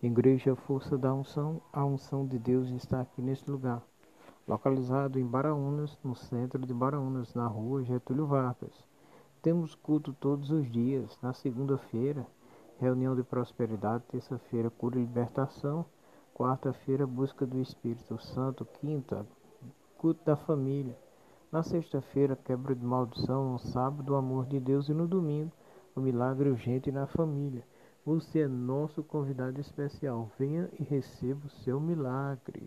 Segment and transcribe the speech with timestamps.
[0.00, 3.82] Igreja Força da Unção, a unção de Deus está aqui neste lugar.
[4.46, 8.86] Localizado em Baraunas, no centro de Baraunas, na rua Getúlio Vargas.
[9.42, 11.18] Temos culto todos os dias.
[11.20, 12.24] Na segunda-feira,
[12.78, 14.04] reunião de prosperidade.
[14.08, 15.84] Terça-feira, cura e libertação.
[16.32, 18.64] Quarta-feira, busca do Espírito Santo.
[18.64, 19.26] Quinta,
[19.96, 20.96] culto da família.
[21.50, 23.50] Na sexta-feira, quebra de maldição.
[23.50, 24.88] No sábado, o amor de Deus.
[24.88, 25.50] E no domingo,
[25.96, 27.64] o milagre urgente na família.
[28.08, 30.32] Você é nosso convidado especial.
[30.38, 32.66] Venha e receba o seu milagre.